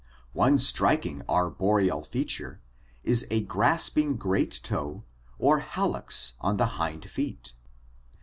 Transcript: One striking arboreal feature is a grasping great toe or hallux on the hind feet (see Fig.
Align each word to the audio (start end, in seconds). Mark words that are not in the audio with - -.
One 0.33 0.57
striking 0.57 1.21
arboreal 1.29 2.01
feature 2.01 2.59
is 3.03 3.27
a 3.29 3.43
grasping 3.43 4.15
great 4.15 4.59
toe 4.63 5.03
or 5.37 5.61
hallux 5.61 6.33
on 6.41 6.57
the 6.57 6.65
hind 6.81 7.07
feet 7.07 7.49
(see 7.49 7.53
Fig. 7.53 7.65